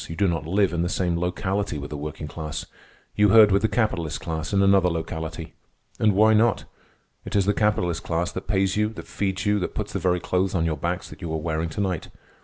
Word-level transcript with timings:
You 0.09 0.15
do 0.15 0.27
not 0.27 0.47
live 0.47 0.73
in 0.73 0.81
the 0.81 0.89
same 0.89 1.15
locality 1.19 1.77
with 1.77 1.91
the 1.91 1.95
working 1.95 2.27
class. 2.27 2.65
You 3.15 3.29
herd 3.29 3.51
with 3.51 3.61
the 3.61 3.67
capitalist 3.67 4.19
class 4.19 4.51
in 4.51 4.63
another 4.63 4.89
locality. 4.89 5.53
And 5.99 6.13
why 6.15 6.33
not? 6.33 6.63
It 7.23 7.35
is 7.35 7.45
the 7.45 7.53
capitalist 7.53 8.01
class 8.01 8.31
that 8.31 8.47
pays 8.47 8.75
you, 8.75 8.89
that 8.93 9.05
feeds 9.05 9.45
you, 9.45 9.59
that 9.59 9.75
puts 9.75 9.93
the 9.93 9.99
very 9.99 10.19
clothes 10.19 10.55
on 10.55 10.65
your 10.65 10.75
backs 10.75 11.07
that 11.11 11.21
you 11.21 11.31
are 11.31 11.37
wearing 11.37 11.69
to 11.69 11.81
night. 11.81 12.07